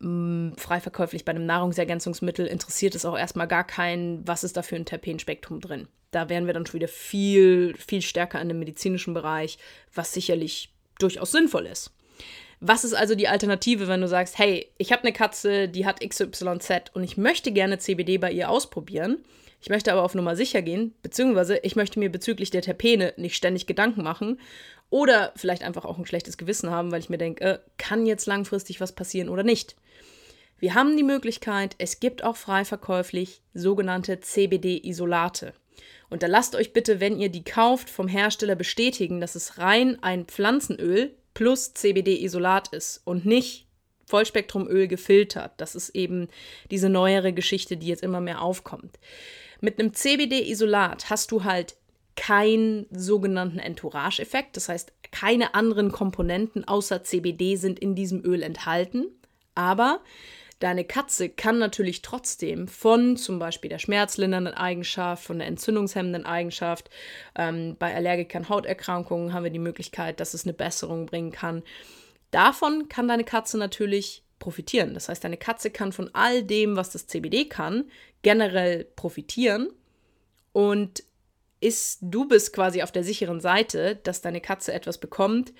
Mm, 0.00 0.52
frei 0.56 0.80
verkäuflich 0.80 1.24
bei 1.24 1.30
einem 1.30 1.46
Nahrungsergänzungsmittel 1.46 2.46
interessiert 2.46 2.94
es 2.94 3.04
auch 3.04 3.16
erstmal 3.16 3.48
gar 3.48 3.64
keinen, 3.64 4.26
was 4.26 4.44
ist 4.44 4.56
da 4.56 4.62
für 4.62 4.76
ein 4.76 4.86
Terpenspektrum 4.86 5.60
drin. 5.60 5.88
Da 6.10 6.28
wären 6.28 6.46
wir 6.46 6.54
dann 6.54 6.66
schon 6.66 6.74
wieder 6.74 6.88
viel, 6.88 7.74
viel 7.76 8.02
stärker 8.02 8.40
in 8.40 8.48
dem 8.48 8.58
medizinischen 8.58 9.14
Bereich, 9.14 9.58
was 9.94 10.12
sicherlich 10.12 10.72
durchaus 10.98 11.32
sinnvoll 11.32 11.66
ist. 11.66 11.92
Was 12.66 12.82
ist 12.82 12.94
also 12.94 13.14
die 13.14 13.28
Alternative, 13.28 13.88
wenn 13.88 14.00
du 14.00 14.08
sagst, 14.08 14.38
hey, 14.38 14.70
ich 14.78 14.90
habe 14.90 15.02
eine 15.02 15.12
Katze, 15.12 15.68
die 15.68 15.84
hat 15.84 16.00
XYZ 16.00 16.92
und 16.94 17.04
ich 17.04 17.18
möchte 17.18 17.52
gerne 17.52 17.78
CBD 17.78 18.16
bei 18.16 18.32
ihr 18.32 18.48
ausprobieren. 18.48 19.18
Ich 19.60 19.68
möchte 19.68 19.92
aber 19.92 20.02
auf 20.02 20.14
Nummer 20.14 20.34
sicher 20.34 20.62
gehen, 20.62 20.94
beziehungsweise 21.02 21.58
ich 21.58 21.76
möchte 21.76 21.98
mir 21.98 22.10
bezüglich 22.10 22.50
der 22.50 22.62
Terpene 22.62 23.12
nicht 23.18 23.36
ständig 23.36 23.66
Gedanken 23.66 24.02
machen 24.02 24.40
oder 24.88 25.34
vielleicht 25.36 25.62
einfach 25.62 25.84
auch 25.84 25.98
ein 25.98 26.06
schlechtes 26.06 26.38
Gewissen 26.38 26.70
haben, 26.70 26.90
weil 26.90 27.00
ich 27.00 27.10
mir 27.10 27.18
denke, 27.18 27.44
äh, 27.44 27.58
kann 27.76 28.06
jetzt 28.06 28.24
langfristig 28.24 28.80
was 28.80 28.92
passieren 28.92 29.28
oder 29.28 29.42
nicht. 29.42 29.76
Wir 30.58 30.72
haben 30.72 30.96
die 30.96 31.02
Möglichkeit, 31.02 31.74
es 31.76 32.00
gibt 32.00 32.24
auch 32.24 32.36
frei 32.36 32.64
verkäuflich 32.64 33.42
sogenannte 33.52 34.20
CBD-Isolate. 34.20 35.52
Und 36.08 36.22
da 36.22 36.28
lasst 36.28 36.54
euch 36.54 36.72
bitte, 36.72 36.98
wenn 36.98 37.18
ihr 37.18 37.28
die 37.28 37.44
kauft, 37.44 37.90
vom 37.90 38.08
Hersteller 38.08 38.54
bestätigen, 38.54 39.20
dass 39.20 39.34
es 39.34 39.58
rein 39.58 39.98
ein 40.02 40.24
Pflanzenöl 40.24 41.14
plus 41.34 41.74
CBD-Isolat 41.74 42.68
ist 42.68 43.02
und 43.04 43.26
nicht 43.26 43.66
Vollspektrumöl 44.06 44.86
gefiltert. 44.86 45.52
Das 45.56 45.74
ist 45.74 45.90
eben 45.90 46.28
diese 46.70 46.88
neuere 46.88 47.32
Geschichte, 47.32 47.76
die 47.76 47.88
jetzt 47.88 48.02
immer 48.02 48.20
mehr 48.20 48.42
aufkommt. 48.42 48.98
Mit 49.60 49.78
einem 49.78 49.94
CBD-Isolat 49.94 51.10
hast 51.10 51.30
du 51.30 51.44
halt 51.44 51.74
keinen 52.16 52.86
sogenannten 52.90 53.58
Entourage-Effekt. 53.58 54.56
Das 54.56 54.68
heißt, 54.68 54.92
keine 55.10 55.54
anderen 55.54 55.90
Komponenten 55.90 56.66
außer 56.66 57.02
CBD 57.02 57.56
sind 57.56 57.78
in 57.78 57.94
diesem 57.94 58.24
Öl 58.24 58.42
enthalten. 58.42 59.06
Aber 59.54 60.00
Deine 60.64 60.86
Katze 60.86 61.28
kann 61.28 61.58
natürlich 61.58 62.00
trotzdem 62.00 62.68
von 62.68 63.18
zum 63.18 63.38
Beispiel 63.38 63.68
der 63.68 63.78
schmerzlindernden 63.78 64.54
Eigenschaft, 64.54 65.22
von 65.22 65.38
der 65.38 65.46
entzündungshemmenden 65.46 66.24
Eigenschaft, 66.24 66.88
ähm, 67.34 67.76
bei 67.78 67.94
Allergikern, 67.94 68.48
Hauterkrankungen 68.48 69.34
haben 69.34 69.44
wir 69.44 69.50
die 69.50 69.58
Möglichkeit, 69.58 70.20
dass 70.20 70.32
es 70.32 70.46
eine 70.46 70.54
Besserung 70.54 71.04
bringen 71.04 71.32
kann. 71.32 71.62
Davon 72.30 72.88
kann 72.88 73.08
deine 73.08 73.24
Katze 73.24 73.58
natürlich 73.58 74.24
profitieren. 74.38 74.94
Das 74.94 75.10
heißt, 75.10 75.22
deine 75.22 75.36
Katze 75.36 75.68
kann 75.68 75.92
von 75.92 76.08
all 76.14 76.42
dem, 76.42 76.76
was 76.76 76.88
das 76.88 77.08
CBD 77.08 77.44
kann, 77.44 77.90
generell 78.22 78.84
profitieren 78.84 79.68
und 80.54 81.04
ist, 81.60 81.98
du 82.00 82.26
bist 82.26 82.54
quasi 82.54 82.82
auf 82.82 82.90
der 82.90 83.04
sicheren 83.04 83.42
Seite, 83.42 83.96
dass 83.96 84.22
deine 84.22 84.40
Katze 84.40 84.72
etwas 84.72 84.96
bekommt, 84.96 85.52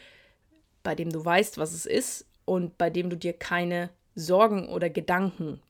bei 0.82 0.94
dem 0.94 1.10
du 1.10 1.22
weißt, 1.22 1.58
was 1.58 1.74
es 1.74 1.84
ist 1.84 2.26
und 2.46 2.78
bei 2.78 2.88
dem 2.88 3.10
du 3.10 3.18
dir 3.18 3.34
keine 3.34 3.90
Sorgen 4.14 4.68
oder 4.68 4.90
Gedanken 4.90 5.60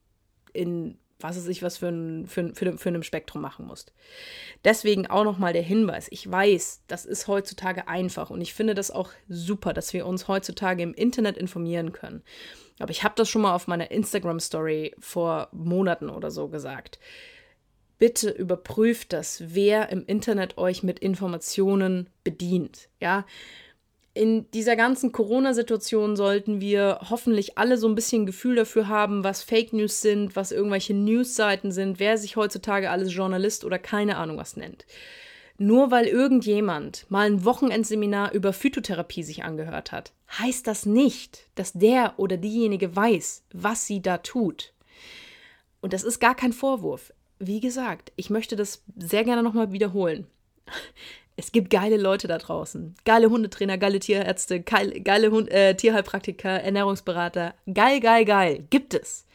in 0.53 0.99
was 1.25 1.37
weiß 1.37 1.49
ich, 1.49 1.63
was 1.63 1.79
für 1.79 1.89
ein, 1.89 2.27
für, 2.27 2.55
für, 2.55 2.77
für 2.77 2.89
einem 2.89 3.03
Spektrum 3.03 3.41
machen 3.41 3.67
musst. 3.67 3.93
Deswegen 4.63 5.07
auch 5.07 5.25
nochmal 5.25 5.53
der 5.53 5.63
Hinweis. 5.63 6.07
Ich 6.11 6.31
weiß, 6.31 6.83
das 6.87 7.07
ist 7.07 7.29
heutzutage 7.29 7.89
einfach 7.89 8.31
und 8.31 8.41
ich 8.41 8.53
finde 8.53 8.75
das 8.75 8.91
auch 8.91 9.11
super, 9.29 9.73
dass 9.73 9.93
wir 9.95 10.07
uns 10.07 10.29
heutzutage 10.29 10.83
im 10.83 10.93
Internet 10.93 11.39
informieren 11.39 11.93
können. 11.93 12.23
Aber 12.79 12.91
ich 12.91 13.05
habe 13.05 13.15
das 13.17 13.29
schon 13.29 13.43
mal 13.43 13.55
auf 13.55 13.69
meiner 13.69 13.91
Instagram-Story 13.91 14.95
vor 14.99 15.49
Monaten 15.53 16.11
oder 16.11 16.31
so 16.31 16.49
gesagt. 16.49 16.99
Bitte 17.99 18.29
überprüft 18.29 19.13
das, 19.13 19.43
wer 19.47 19.91
im 19.91 20.05
Internet 20.05 20.59
euch 20.59 20.83
mit 20.83 20.99
Informationen 20.99 22.11
bedient. 22.25 22.89
Ja, 23.01 23.25
in 24.15 24.49
dieser 24.53 24.77
ganzen 24.77 25.11
Corona-Situation 25.11 26.15
sollten 26.15 26.61
wir 26.61 27.01
hoffentlich 27.11 27.59
alle 27.59 27.77
so 27.77 27.89
ein 27.89 27.97
bisschen 27.97 28.27
Gefühl 28.27 28.55
dafür 28.55 28.87
haben, 28.87 29.25
was 29.25 29.43
Fake 29.43 29.73
News 29.73 30.01
sind, 30.01 30.37
was 30.37 30.53
irgendwelche 30.53 30.95
Newsseiten 30.95 31.73
sind, 31.73 31.99
wer 31.99 32.17
sich 32.17 32.37
heutzutage 32.37 32.91
alles 32.91 33.13
Journalist 33.13 33.65
oder 33.65 33.81
keine 33.81 34.17
Ahnung 34.17 34.37
was 34.37 34.57
nennt. 34.57 34.87
Nur 35.59 35.91
weil 35.91 36.07
irgendjemand 36.07 37.07
mal 37.09 37.27
ein 37.27 37.45
Wochenendseminar 37.45 38.33
über 38.33 38.53
Phytotherapie 38.53 39.25
sich 39.25 39.43
angehört 39.43 39.91
hat, 39.91 40.13
heißt 40.39 40.67
das 40.67 40.87
nicht, 40.87 41.49
dass 41.57 41.73
der 41.73 42.15
oder 42.17 42.37
diejenige 42.37 42.95
weiß, 42.95 43.43
was 43.53 43.87
sie 43.87 44.01
da 44.01 44.19
tut. 44.19 44.73
Und 45.81 45.93
das 45.93 46.05
ist 46.05 46.21
gar 46.21 46.37
kein 46.37 46.53
Vorwurf. 46.53 47.13
Wie 47.41 47.61
gesagt, 47.61 48.13
ich 48.15 48.31
möchte 48.31 48.55
das 48.55 48.83
sehr 48.97 49.25
gerne 49.25 49.43
nochmal 49.43 49.73
wiederholen 49.73 50.27
es 51.37 51.53
gibt 51.53 51.71
geile 51.71 51.97
Leute 51.97 52.29
da 52.29 52.39
draußen. 52.39 52.95
Geile 53.05 53.29
Hundetrainer, 53.29 53.79
geile 53.79 53.99
Tierärzte, 53.99 54.61
geile, 54.61 55.01
geile 55.01 55.31
Hund, 55.31 55.51
äh, 55.51 55.75
Tierheilpraktiker, 55.75 56.63
Ernährungsberater. 56.63 57.55
Geil, 57.73 58.01
geil, 58.01 58.25
geil. 58.25 58.67
Gibt 58.71 58.95
es. 58.95 59.27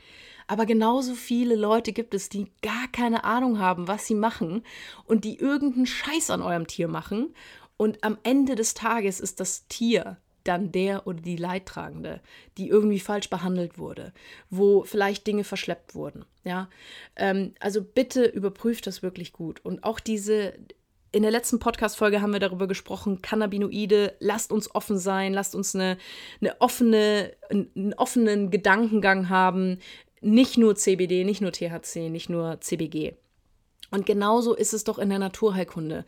Aber 0.48 0.66
genauso 0.66 1.14
viele 1.14 1.56
Leute 1.56 1.92
gibt 1.92 2.14
es, 2.14 2.30
die 2.30 2.48
gar 2.62 2.88
keine 2.92 3.24
Ahnung 3.24 3.60
haben, 3.60 3.88
was 3.88 4.08
sie 4.08 4.16
machen 4.16 4.64
und 5.06 5.24
die 5.24 5.38
irgendeinen 5.38 5.86
Scheiß 5.86 6.32
an 6.32 6.42
eurem 6.42 6.68
Tier 6.68 6.88
machen. 6.88 7.36
Und 7.78 8.04
am 8.04 8.18
Ende 8.24 8.56
des 8.56 8.74
Tages 8.74 9.20
ist 9.20 9.40
das 9.40 9.68
Tier 9.68 10.18
dann 10.44 10.72
der 10.72 11.06
oder 11.06 11.22
die 11.22 11.36
Leidtragende, 11.36 12.22
die 12.58 12.70
irgendwie 12.70 13.00
falsch 13.00 13.30
behandelt 13.30 13.78
wurde, 13.78 14.14
wo 14.50 14.84
vielleicht 14.84 15.28
Dinge 15.28 15.44
verschleppt 15.44 15.94
wurden. 15.94 16.26
Ja, 16.44 16.70
ähm, 17.16 17.54
also 17.60 17.84
bitte 17.84 18.26
überprüft 18.26 18.88
das 18.88 19.04
wirklich 19.04 19.34
gut 19.34 19.64
und 19.64 19.84
auch 19.84 20.00
diese 20.00 20.54
in 21.12 21.24
der 21.24 21.32
letzten 21.32 21.60
Podcast-Folge 21.60 22.22
haben 22.22 22.34
wir 22.34 22.40
darüber 22.40 22.68
gesprochen, 22.68 23.22
Cannabinoide, 23.22 24.16
lasst 24.20 24.52
uns 24.52 24.74
offen 24.74 24.98
sein, 24.98 25.34
lasst 25.34 25.56
uns 25.56 25.74
eine, 25.74 25.98
eine 26.40 26.60
offene, 26.62 27.34
einen 27.50 27.94
offenen 27.96 28.52
Gedankengang 28.52 29.30
haben. 29.30 29.80
Nicht 30.22 30.58
nur 30.58 30.76
CBD, 30.76 31.24
nicht 31.24 31.42
nur 31.42 31.52
THC, 31.52 32.10
nicht 32.10 32.30
nur 32.30 32.62
CBG. 32.62 33.14
Und 33.92 34.06
genauso 34.06 34.54
ist 34.54 34.74
es 34.74 34.84
doch 34.84 35.00
in 35.00 35.10
der 35.10 35.20
Naturheilkunde. 35.20 36.06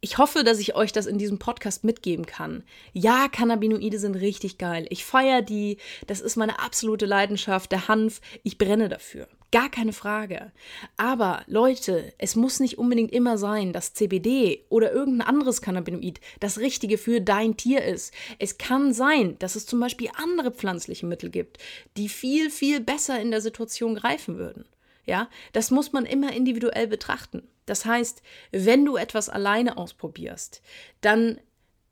Ich 0.00 0.18
hoffe, 0.18 0.44
dass 0.44 0.60
ich 0.60 0.76
euch 0.76 0.92
das 0.92 1.06
in 1.06 1.18
diesem 1.18 1.40
Podcast 1.40 1.82
mitgeben 1.82 2.24
kann. 2.24 2.62
Ja, 2.92 3.26
Cannabinoide 3.26 3.98
sind 3.98 4.14
richtig 4.14 4.58
geil. 4.58 4.86
Ich 4.90 5.04
feiere 5.04 5.42
die. 5.42 5.78
Das 6.06 6.20
ist 6.20 6.36
meine 6.36 6.60
absolute 6.60 7.06
Leidenschaft. 7.06 7.72
Der 7.72 7.88
Hanf. 7.88 8.20
Ich 8.44 8.58
brenne 8.58 8.88
dafür. 8.88 9.26
Gar 9.50 9.70
keine 9.70 9.94
Frage. 9.94 10.52
Aber 10.98 11.42
Leute, 11.46 12.12
es 12.18 12.36
muss 12.36 12.60
nicht 12.60 12.76
unbedingt 12.76 13.12
immer 13.12 13.38
sein, 13.38 13.72
dass 13.72 13.94
CBD 13.94 14.66
oder 14.68 14.92
irgendein 14.92 15.26
anderes 15.26 15.62
Cannabinoid 15.62 16.20
das 16.38 16.58
Richtige 16.58 16.98
für 16.98 17.22
dein 17.22 17.56
Tier 17.56 17.82
ist. 17.82 18.12
Es 18.38 18.58
kann 18.58 18.92
sein, 18.92 19.38
dass 19.38 19.56
es 19.56 19.64
zum 19.64 19.80
Beispiel 19.80 20.10
andere 20.14 20.50
pflanzliche 20.50 21.06
Mittel 21.06 21.30
gibt, 21.30 21.56
die 21.96 22.10
viel, 22.10 22.50
viel 22.50 22.80
besser 22.80 23.18
in 23.20 23.30
der 23.30 23.40
Situation 23.40 23.94
greifen 23.94 24.36
würden. 24.36 24.66
Ja, 25.06 25.30
das 25.54 25.70
muss 25.70 25.92
man 25.92 26.04
immer 26.04 26.34
individuell 26.34 26.86
betrachten. 26.86 27.42
Das 27.64 27.86
heißt, 27.86 28.22
wenn 28.50 28.84
du 28.84 28.96
etwas 28.96 29.30
alleine 29.30 29.78
ausprobierst, 29.78 30.60
dann 31.00 31.40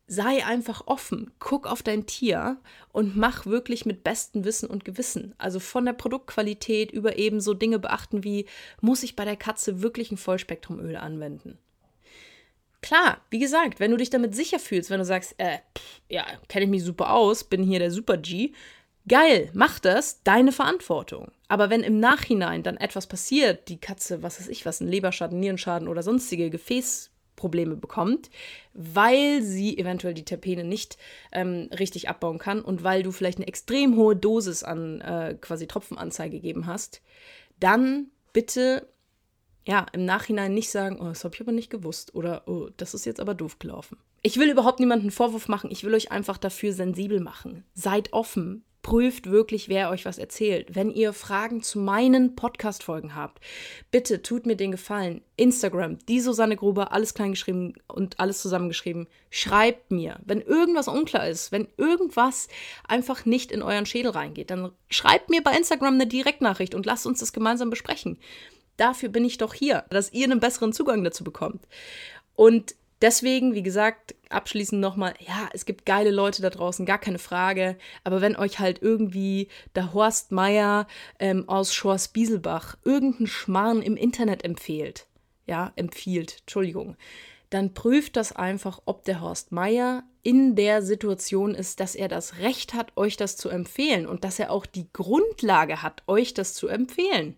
sei 0.06 0.44
einfach 0.44 0.86
offen, 0.86 1.32
guck 1.38 1.66
auf 1.66 1.82
dein 1.82 2.06
Tier 2.06 2.58
und 2.92 3.16
mach 3.16 3.46
wirklich 3.46 3.86
mit 3.86 4.04
bestem 4.04 4.44
Wissen 4.44 4.70
und 4.70 4.84
Gewissen. 4.84 5.34
Also 5.38 5.58
von 5.58 5.84
der 5.84 5.94
Produktqualität 5.94 6.92
über 6.92 7.18
eben 7.18 7.40
so 7.40 7.54
Dinge 7.54 7.78
beachten 7.78 8.22
wie, 8.22 8.46
muss 8.80 9.02
ich 9.02 9.16
bei 9.16 9.24
der 9.24 9.36
Katze 9.36 9.82
wirklich 9.82 10.12
ein 10.12 10.16
Vollspektrumöl 10.16 10.96
anwenden? 10.96 11.58
Klar, 12.82 13.20
wie 13.30 13.40
gesagt, 13.40 13.80
wenn 13.80 13.90
du 13.90 13.96
dich 13.96 14.10
damit 14.10 14.36
sicher 14.36 14.60
fühlst, 14.60 14.90
wenn 14.90 15.00
du 15.00 15.04
sagst, 15.04 15.34
äh, 15.38 15.58
pff, 15.76 16.02
ja, 16.08 16.24
kenne 16.48 16.66
ich 16.66 16.70
mich 16.70 16.84
super 16.84 17.12
aus, 17.12 17.42
bin 17.42 17.64
hier 17.64 17.80
der 17.80 17.90
Super 17.90 18.16
G, 18.16 18.52
geil, 19.08 19.50
mach 19.54 19.80
das, 19.80 20.22
deine 20.22 20.52
Verantwortung. 20.52 21.32
Aber 21.48 21.68
wenn 21.68 21.82
im 21.82 21.98
Nachhinein 21.98 22.62
dann 22.62 22.76
etwas 22.76 23.08
passiert, 23.08 23.68
die 23.68 23.80
Katze, 23.80 24.22
was 24.22 24.38
weiß 24.38 24.48
ich 24.48 24.66
was, 24.66 24.80
ein 24.80 24.88
Leberschaden, 24.88 25.40
Nierenschaden 25.40 25.88
oder 25.88 26.04
sonstige 26.04 26.48
Gefäß 26.48 27.10
Probleme 27.36 27.76
bekommt, 27.76 28.30
weil 28.74 29.42
sie 29.42 29.78
eventuell 29.78 30.14
die 30.14 30.24
Terpene 30.24 30.64
nicht 30.64 30.96
ähm, 31.32 31.68
richtig 31.78 32.08
abbauen 32.08 32.38
kann 32.38 32.60
und 32.60 32.82
weil 32.82 33.02
du 33.02 33.12
vielleicht 33.12 33.38
eine 33.38 33.46
extrem 33.46 33.96
hohe 33.96 34.16
Dosis 34.16 34.64
an 34.64 35.00
äh, 35.00 35.36
quasi 35.40 35.66
Tropfenanzeige 35.66 36.36
gegeben 36.36 36.66
hast, 36.66 37.02
dann 37.60 38.06
bitte 38.32 38.88
ja 39.66 39.86
im 39.92 40.04
Nachhinein 40.04 40.54
nicht 40.54 40.70
sagen, 40.70 40.98
oh, 41.00 41.06
das 41.06 41.24
habe 41.24 41.34
ich 41.34 41.40
aber 41.40 41.52
nicht 41.52 41.70
gewusst 41.70 42.14
oder 42.14 42.42
oh, 42.46 42.68
das 42.76 42.94
ist 42.94 43.04
jetzt 43.04 43.20
aber 43.20 43.34
doof 43.34 43.58
gelaufen. 43.58 43.98
Ich 44.22 44.38
will 44.38 44.50
überhaupt 44.50 44.80
niemanden 44.80 45.10
Vorwurf 45.10 45.48
machen, 45.48 45.70
ich 45.70 45.84
will 45.84 45.94
euch 45.94 46.10
einfach 46.10 46.38
dafür 46.38 46.72
sensibel 46.72 47.20
machen. 47.20 47.64
Seid 47.74 48.12
offen, 48.12 48.64
prüft 48.86 49.28
wirklich, 49.28 49.68
wer 49.68 49.90
euch 49.90 50.04
was 50.04 50.16
erzählt. 50.16 50.76
Wenn 50.76 50.92
ihr 50.92 51.12
Fragen 51.12 51.60
zu 51.60 51.80
meinen 51.80 52.36
Podcast-Folgen 52.36 53.16
habt, 53.16 53.42
bitte 53.90 54.22
tut 54.22 54.46
mir 54.46 54.54
den 54.54 54.70
Gefallen. 54.70 55.22
Instagram, 55.36 55.98
die 56.06 56.20
Susanne 56.20 56.54
Gruber, 56.54 56.92
alles 56.92 57.12
kleingeschrieben 57.12 57.74
und 57.88 58.20
alles 58.20 58.40
zusammengeschrieben. 58.40 59.08
Schreibt 59.28 59.90
mir, 59.90 60.20
wenn 60.24 60.40
irgendwas 60.40 60.86
unklar 60.86 61.28
ist, 61.28 61.50
wenn 61.50 61.66
irgendwas 61.76 62.46
einfach 62.86 63.24
nicht 63.24 63.50
in 63.50 63.60
euren 63.60 63.86
Schädel 63.86 64.12
reingeht, 64.12 64.52
dann 64.52 64.70
schreibt 64.88 65.30
mir 65.30 65.42
bei 65.42 65.56
Instagram 65.56 65.94
eine 65.94 66.06
Direktnachricht 66.06 66.76
und 66.76 66.86
lasst 66.86 67.08
uns 67.08 67.18
das 67.18 67.32
gemeinsam 67.32 67.70
besprechen. 67.70 68.20
Dafür 68.76 69.08
bin 69.08 69.24
ich 69.24 69.36
doch 69.36 69.52
hier, 69.52 69.84
dass 69.90 70.12
ihr 70.12 70.26
einen 70.26 70.38
besseren 70.38 70.72
Zugang 70.72 71.02
dazu 71.02 71.24
bekommt. 71.24 71.66
Und 72.36 72.76
Deswegen, 73.02 73.54
wie 73.54 73.62
gesagt, 73.62 74.14
abschließend 74.30 74.80
nochmal, 74.80 75.14
ja, 75.20 75.48
es 75.52 75.66
gibt 75.66 75.84
geile 75.84 76.10
Leute 76.10 76.40
da 76.40 76.48
draußen, 76.48 76.86
gar 76.86 76.98
keine 76.98 77.18
Frage. 77.18 77.76
Aber 78.04 78.22
wenn 78.22 78.36
euch 78.36 78.58
halt 78.58 78.80
irgendwie 78.80 79.48
der 79.74 79.92
Horst 79.92 80.32
Meier 80.32 80.86
ähm, 81.18 81.48
aus 81.48 81.74
Schors-Bieselbach 81.74 82.76
irgendeinen 82.84 83.26
Schmarrn 83.26 83.82
im 83.82 83.96
Internet 83.96 84.44
empfiehlt, 84.44 85.06
ja, 85.46 85.72
empfiehlt, 85.76 86.38
Entschuldigung, 86.40 86.96
dann 87.50 87.74
prüft 87.74 88.16
das 88.16 88.34
einfach, 88.34 88.80
ob 88.86 89.04
der 89.04 89.20
Horst 89.20 89.52
Meier 89.52 90.02
in 90.22 90.56
der 90.56 90.82
Situation 90.82 91.54
ist, 91.54 91.78
dass 91.78 91.94
er 91.94 92.08
das 92.08 92.38
Recht 92.38 92.74
hat, 92.74 92.96
euch 92.96 93.16
das 93.16 93.36
zu 93.36 93.48
empfehlen 93.48 94.06
und 94.06 94.24
dass 94.24 94.38
er 94.38 94.50
auch 94.50 94.66
die 94.66 94.88
Grundlage 94.92 95.82
hat, 95.82 96.02
euch 96.06 96.34
das 96.34 96.54
zu 96.54 96.66
empfehlen. 96.66 97.36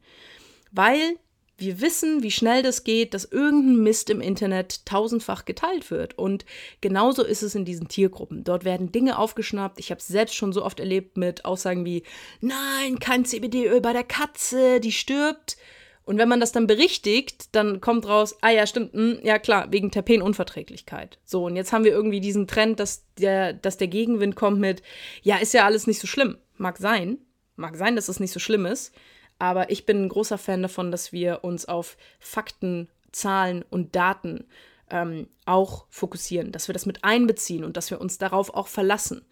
Weil 0.70 1.18
wir 1.58 1.80
wissen, 1.80 2.22
wie 2.22 2.30
schnell 2.30 2.62
das 2.62 2.84
geht, 2.84 3.14
dass 3.14 3.24
irgendein 3.24 3.82
Mist 3.82 4.10
im 4.10 4.20
Internet 4.20 4.86
tausendfach 4.86 5.44
geteilt 5.44 5.90
wird. 5.90 6.16
Und 6.16 6.44
genauso 6.80 7.24
ist 7.24 7.42
es 7.42 7.56
in 7.56 7.64
diesen 7.64 7.88
Tiergruppen. 7.88 8.44
Dort 8.44 8.64
werden 8.64 8.92
Dinge 8.92 9.18
aufgeschnappt. 9.18 9.80
Ich 9.80 9.90
habe 9.90 9.98
es 9.98 10.06
selbst 10.06 10.36
schon 10.36 10.52
so 10.52 10.64
oft 10.64 10.78
erlebt 10.78 11.16
mit 11.16 11.44
Aussagen 11.44 11.84
wie, 11.84 12.04
nein, 12.40 13.00
kein 13.00 13.24
CBD-Öl 13.24 13.80
bei 13.80 13.92
der 13.92 14.04
Katze, 14.04 14.78
die 14.78 14.92
stirbt. 14.92 15.56
Und 16.04 16.16
wenn 16.16 16.28
man 16.28 16.40
das 16.40 16.52
dann 16.52 16.68
berichtigt, 16.68 17.54
dann 17.54 17.80
kommt 17.80 18.06
raus, 18.06 18.38
ah 18.40 18.50
ja, 18.50 18.66
stimmt, 18.66 18.94
mh, 18.94 19.16
hm, 19.16 19.20
ja 19.24 19.38
klar, 19.40 19.66
wegen 19.72 19.90
Terpenunverträglichkeit. 19.90 21.18
So, 21.24 21.44
und 21.44 21.56
jetzt 21.56 21.72
haben 21.72 21.84
wir 21.84 21.92
irgendwie 21.92 22.20
diesen 22.20 22.46
Trend, 22.46 22.78
dass 22.78 23.04
der, 23.18 23.52
dass 23.52 23.76
der 23.76 23.88
Gegenwind 23.88 24.36
kommt 24.36 24.60
mit, 24.60 24.80
ja, 25.22 25.36
ist 25.36 25.54
ja 25.54 25.66
alles 25.66 25.88
nicht 25.88 26.00
so 26.00 26.06
schlimm. 26.06 26.38
Mag 26.56 26.78
sein, 26.78 27.18
mag 27.56 27.76
sein, 27.76 27.96
dass 27.96 28.08
es 28.08 28.20
nicht 28.20 28.32
so 28.32 28.38
schlimm 28.38 28.64
ist. 28.64 28.94
Aber 29.38 29.71
ich 29.71 29.87
bin 29.87 30.04
ein 30.04 30.09
großer 30.09 30.38
Fan 30.38 30.62
davon, 30.62 30.90
dass 30.90 31.12
wir 31.12 31.45
uns 31.45 31.66
auf 31.66 31.97
Fakten, 32.18 32.88
Zahlen 33.12 33.64
und 33.71 33.95
Daten 33.95 34.47
ähm, 34.90 35.28
auch 35.45 35.87
fokussieren, 35.90 36.52
dass 36.52 36.68
wir 36.68 36.73
das 36.73 36.87
mit 36.87 37.04
einbeziehen 37.04 37.64
und 37.64 37.76
dass 37.76 37.90
wir 37.90 38.00
uns 38.00 38.18
darauf 38.18 38.54
auch 38.54 38.68
verlassen. 38.68 39.25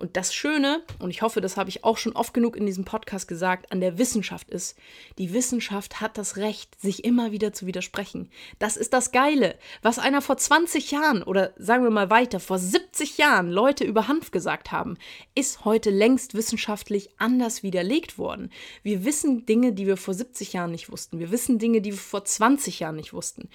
Und 0.00 0.16
das 0.16 0.34
Schöne, 0.34 0.82
und 0.98 1.10
ich 1.10 1.20
hoffe, 1.20 1.42
das 1.42 1.58
habe 1.58 1.68
ich 1.68 1.84
auch 1.84 1.98
schon 1.98 2.14
oft 2.14 2.32
genug 2.32 2.56
in 2.56 2.64
diesem 2.64 2.86
Podcast 2.86 3.28
gesagt, 3.28 3.70
an 3.70 3.82
der 3.82 3.98
Wissenschaft 3.98 4.48
ist, 4.48 4.78
die 5.18 5.34
Wissenschaft 5.34 6.00
hat 6.00 6.16
das 6.16 6.38
Recht, 6.38 6.80
sich 6.80 7.04
immer 7.04 7.32
wieder 7.32 7.52
zu 7.52 7.66
widersprechen. 7.66 8.30
Das 8.58 8.78
ist 8.78 8.94
das 8.94 9.12
Geile. 9.12 9.58
Was 9.82 9.98
einer 9.98 10.22
vor 10.22 10.38
20 10.38 10.90
Jahren 10.90 11.22
oder 11.22 11.52
sagen 11.58 11.84
wir 11.84 11.90
mal 11.90 12.08
weiter, 12.08 12.40
vor 12.40 12.58
70 12.58 13.18
Jahren 13.18 13.50
Leute 13.50 13.84
über 13.84 14.08
Hanf 14.08 14.30
gesagt 14.30 14.72
haben, 14.72 14.96
ist 15.34 15.66
heute 15.66 15.90
längst 15.90 16.34
wissenschaftlich 16.34 17.10
anders 17.18 17.62
widerlegt 17.62 18.16
worden. 18.16 18.50
Wir 18.82 19.04
wissen 19.04 19.44
Dinge, 19.44 19.74
die 19.74 19.86
wir 19.86 19.98
vor 19.98 20.14
70 20.14 20.54
Jahren 20.54 20.70
nicht 20.70 20.90
wussten. 20.90 21.18
Wir 21.18 21.30
wissen 21.30 21.58
Dinge, 21.58 21.82
die 21.82 21.92
wir 21.92 21.98
vor 21.98 22.24
20 22.24 22.80
Jahren 22.80 22.96
nicht 22.96 23.12
wussten. 23.12 23.50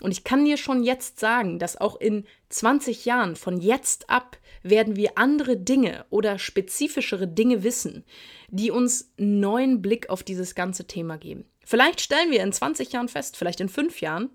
Und 0.00 0.12
ich 0.12 0.24
kann 0.24 0.46
dir 0.46 0.56
schon 0.56 0.82
jetzt 0.82 1.20
sagen, 1.20 1.58
dass 1.58 1.78
auch 1.78 2.00
in 2.00 2.24
20 2.48 3.04
Jahren 3.04 3.36
von 3.36 3.60
jetzt 3.60 4.08
ab 4.08 4.38
werden 4.62 4.96
wir 4.96 5.16
andere 5.16 5.56
Dinge 5.56 6.04
oder 6.10 6.38
spezifischere 6.38 7.26
Dinge 7.26 7.62
wissen, 7.62 8.04
die 8.48 8.70
uns 8.70 9.12
einen 9.18 9.40
neuen 9.40 9.82
Blick 9.82 10.10
auf 10.10 10.22
dieses 10.22 10.54
ganze 10.54 10.86
Thema 10.86 11.18
geben. 11.18 11.44
Vielleicht 11.64 12.00
stellen 12.00 12.30
wir 12.30 12.42
in 12.42 12.52
20 12.52 12.92
Jahren 12.92 13.08
fest, 13.08 13.36
vielleicht 13.36 13.60
in 13.60 13.68
fünf 13.68 14.00
Jahren, 14.00 14.30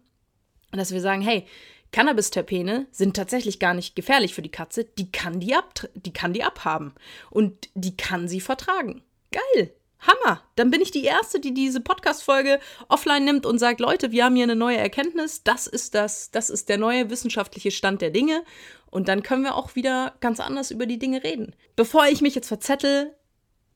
dass 0.71 0.91
wir 0.91 1.01
sagen, 1.01 1.21
hey, 1.21 1.45
Cannabis-Terpene 1.91 2.87
sind 2.91 3.15
tatsächlich 3.15 3.59
gar 3.59 3.73
nicht 3.73 3.95
gefährlich 3.95 4.33
für 4.33 4.41
die 4.41 4.51
Katze, 4.51 4.83
die 4.83 5.11
kann 5.11 5.39
die, 5.39 5.55
ab, 5.55 5.87
die 5.93 6.13
kann 6.13 6.33
die 6.33 6.43
abhaben 6.43 6.93
und 7.29 7.69
die 7.73 7.95
kann 7.95 8.27
sie 8.27 8.41
vertragen. 8.41 9.01
Geil, 9.31 9.73
Hammer! 10.07 10.41
Dann 10.55 10.71
bin 10.71 10.81
ich 10.81 10.91
die 10.91 11.03
Erste, 11.03 11.39
die 11.39 11.53
diese 11.53 11.81
Podcast-Folge 11.81 12.59
offline 12.87 13.25
nimmt 13.25 13.45
und 13.45 13.59
sagt, 13.59 13.79
Leute, 13.79 14.11
wir 14.11 14.25
haben 14.25 14.35
hier 14.35 14.43
eine 14.43 14.55
neue 14.55 14.77
Erkenntnis. 14.77 15.43
Das 15.43 15.67
ist 15.67 15.95
das, 15.95 16.31
das 16.31 16.49
ist 16.49 16.69
der 16.69 16.77
neue 16.77 17.09
wissenschaftliche 17.09 17.71
Stand 17.71 18.01
der 18.01 18.11
Dinge. 18.11 18.43
Und 18.89 19.07
dann 19.07 19.23
können 19.23 19.43
wir 19.43 19.55
auch 19.55 19.75
wieder 19.75 20.13
ganz 20.21 20.39
anders 20.39 20.71
über 20.71 20.85
die 20.85 20.99
Dinge 20.99 21.23
reden. 21.23 21.55
Bevor 21.75 22.05
ich 22.07 22.21
mich 22.21 22.35
jetzt 22.35 22.47
verzettel, 22.47 23.15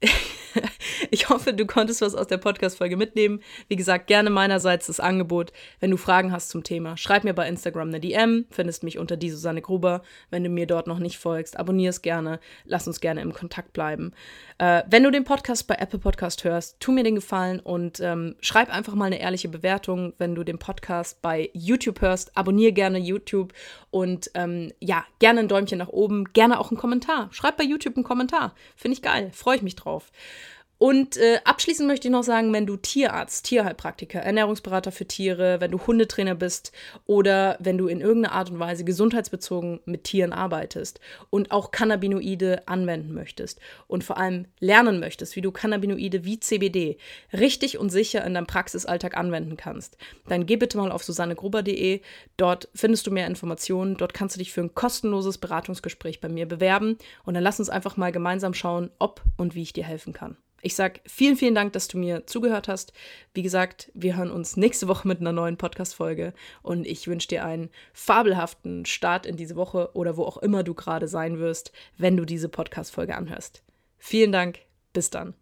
ich 1.12 1.29
hoffe, 1.29 1.53
du 1.53 1.65
konntest 1.65 2.01
was 2.01 2.15
aus 2.15 2.27
der 2.27 2.38
Podcast-Folge 2.38 2.98
mitnehmen. 2.98 3.41
Wie 3.68 3.75
gesagt, 3.75 4.08
gerne 4.08 4.29
meinerseits 4.29 4.88
das 4.88 5.00
Angebot. 5.00 5.51
Wenn 5.79 5.91
du 5.91 5.98
Fragen 5.98 6.32
hast 6.32 6.50
zum 6.50 6.63
Thema, 6.63 6.98
schreib 6.98 7.24
mir 7.24 7.34
bei 7.34 7.48
Instagram 7.48 7.89
eine 7.89 8.00
DM. 8.00 8.46
Findest 8.50 8.84
mich 8.84 8.98
unter 8.98 9.18
die 9.18 9.29
Susanne 9.29 9.62
Gruber. 9.62 10.01
Wenn 10.29 10.44
du 10.44 10.50
mir 10.50 10.68
dort 10.68 10.88
noch 10.88 11.00
nicht 11.00 11.18
folgst, 11.18 11.58
abonnier 11.58 11.89
es 11.89 12.01
gerne. 12.01 12.39
Lass 12.65 12.88
uns 12.88 13.00
gerne 13.00 13.22
im 13.22 13.34
Kontakt 13.34 13.74
bleiben. 13.74 14.13
Äh, 14.58 14.84
wenn 14.89 15.03
du 15.03 15.12
den 15.12 15.24
Podcast 15.24 15.68
bei 15.68 15.75
Apple 15.75 16.00
Podcast 16.00 16.44
hörst, 16.44 16.79
tu 16.79 16.91
mir 16.91 17.03
den 17.03 17.15
Gefallen 17.15 17.60
und 17.60 18.00
ähm, 18.00 18.36
schreib 18.41 18.74
einfach 18.74 18.96
mal 18.96 19.06
eine 19.06 19.20
ehrliche 19.20 19.50
Bewertung. 19.50 20.13
Wenn 20.18 20.36
du 20.36 20.44
den 20.44 20.60
Podcast 20.60 21.22
bei 21.22 21.50
YouTube 21.53 22.01
hörst, 22.01 22.36
abonnier 22.36 22.72
gerne 22.72 23.00
YouTube 23.00 23.53
und 23.91 24.29
ähm, 24.34 24.72
ja, 24.79 25.06
gerne 25.20 25.41
ein 25.41 25.48
Däumchen 25.48 25.77
nach 25.77 25.89
oben, 25.89 26.25
gerne 26.34 26.60
auch 26.60 26.72
einen 26.72 26.77
Kommentar. 26.77 27.29
Schreib 27.32 27.58
bei 27.58 27.63
YouTube 27.63 27.96
einen 27.96 28.03
Kommentar. 28.03 28.53
Finde 28.75 28.96
ich 28.96 29.01
geil. 29.01 29.32
Freue 29.34 29.56
ich 29.56 29.62
mich 29.62 29.75
drauf. 29.75 30.12
Und 30.79 31.17
äh, 31.17 31.41
abschließend 31.43 31.88
möchte 31.89 32.07
ich 32.07 32.12
noch 32.13 32.24
sagen, 32.24 32.53
wenn 32.53 32.65
du 32.65 32.77
Tierarzt, 32.77 33.45
Tierheilpraktiker, 33.45 34.21
Ernährungsberater 34.21 34.93
für 34.93 35.05
Tiere, 35.05 35.59
wenn 35.59 35.71
du 35.71 35.86
Hundetrainer 35.86 36.36
bist 36.36 36.71
oder 37.05 37.57
wenn 37.59 37.77
du 37.77 37.88
in 37.88 38.00
irgendeiner 38.00 38.33
Art 38.33 38.50
und 38.50 38.59
Weise 38.59 38.86
gesundheitsbezogen 38.86 39.81
mit 39.83 40.05
Tieren 40.05 40.31
arbeitest 40.31 41.01
und 41.29 41.51
auch 41.51 41.71
Cannabinoide 41.71 42.65
anwenden 42.65 43.13
möchtest 43.13 43.59
und 43.88 44.05
vor 44.05 44.17
allem 44.17 44.45
lernen 44.62 45.01
möchtest, 45.01 45.36
wie 45.36 45.41
du 45.41 45.51
Cannabinoide 45.51 46.24
wie 46.24 46.39
CBD 46.39 46.98
richtig 47.33 47.77
und 47.77 47.89
sicher 47.89 48.24
in 48.24 48.33
deinem 48.33 48.48
Praxisalltag 48.48 49.17
anwenden 49.17 49.57
kannst, 49.57 49.98
dann 50.29 50.45
geh 50.45 50.55
bitte 50.55 50.77
mal 50.77 50.93
auf 50.93 51.03
susannegruber.de. 51.03 52.00
Dort 52.38 52.69
findest 52.74 53.05
du 53.05 53.12
mehr 53.12 53.27
Informationen. 53.27 53.98
Dort 53.98 54.13
kannst 54.13 54.38
du 54.38 54.39
dich 54.39 54.53
für 54.53 54.62
ein 54.62 54.75
kostenloses 54.75 55.39
Beratungsgespräch 55.39 56.21
bei 56.21 56.29
mir 56.29 56.48
bewerben 56.48 56.98
und 57.25 57.33
dann 57.33 57.43
lass 57.43 57.59
uns 57.59 57.69
einfach 57.69 57.98
mal 57.98 58.13
gemeinsam 58.13 58.53
schauen, 58.53 58.91
ob 58.98 59.21
und 59.36 59.55
wie 59.55 59.63
ich 59.63 59.74
dir 59.74 59.83
helfen 59.83 60.13
kann. 60.13 60.38
Ich 60.61 60.75
sage 60.75 61.01
vielen, 61.05 61.35
vielen 61.35 61.55
Dank, 61.55 61.73
dass 61.73 61.87
du 61.87 61.97
mir 61.97 62.27
zugehört 62.27 62.67
hast. 62.67 62.93
Wie 63.33 63.41
gesagt, 63.41 63.91
wir 63.93 64.17
hören 64.17 64.31
uns 64.31 64.57
nächste 64.57 64.87
Woche 64.87 65.07
mit 65.07 65.19
einer 65.19 65.31
neuen 65.31 65.57
Podcast-Folge 65.57 66.33
und 66.61 66.85
ich 66.85 67.07
wünsche 67.07 67.27
dir 67.27 67.45
einen 67.45 67.69
fabelhaften 67.93 68.85
Start 68.85 69.25
in 69.25 69.37
diese 69.37 69.55
Woche 69.55 69.91
oder 69.93 70.17
wo 70.17 70.23
auch 70.23 70.37
immer 70.37 70.63
du 70.63 70.73
gerade 70.73 71.07
sein 71.07 71.39
wirst, 71.39 71.71
wenn 71.97 72.17
du 72.17 72.25
diese 72.25 72.49
Podcast-Folge 72.49 73.15
anhörst. 73.15 73.63
Vielen 73.97 74.31
Dank, 74.31 74.59
bis 74.93 75.09
dann. 75.09 75.33